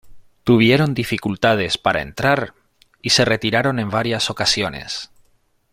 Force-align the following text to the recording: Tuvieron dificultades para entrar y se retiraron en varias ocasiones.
Tuvieron 0.43 0.95
dificultades 0.95 1.77
para 1.77 2.01
entrar 2.01 2.55
y 3.03 3.11
se 3.11 3.23
retiraron 3.23 3.77
en 3.77 3.91
varias 3.91 4.31
ocasiones. 4.31 5.11